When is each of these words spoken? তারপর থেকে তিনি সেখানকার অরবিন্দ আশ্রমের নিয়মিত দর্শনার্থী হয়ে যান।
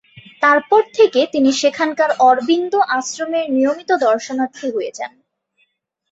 তারপর 0.41 0.81
থেকে 0.97 1.21
তিনি 1.33 1.49
সেখানকার 1.61 2.11
অরবিন্দ 2.21 2.73
আশ্রমের 2.97 3.45
নিয়মিত 3.49 3.89
দর্শনার্থী 4.05 4.67
হয়ে 4.75 4.91
যান। 4.97 5.13